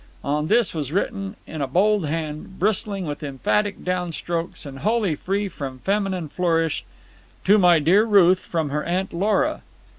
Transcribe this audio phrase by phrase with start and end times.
[0.23, 5.13] On this was written in a bold hand, bristling with emphatic down strokes and wholly
[5.13, 6.83] free from feminine flourish:
[7.45, 9.61] "To my dear Ruth from her Aunt Lora."